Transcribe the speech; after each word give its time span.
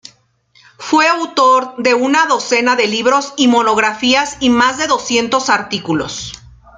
Fue 0.79 1.07
autor 1.07 1.75
de 1.77 1.93
una 1.93 2.25
docena 2.25 2.75
de 2.75 2.87
libros 2.87 3.35
y 3.37 3.47
monografías 3.47 4.35
y 4.39 4.49
más 4.49 4.79
de 4.79 4.87
doscientos 4.87 5.51
artículos. 5.51 6.31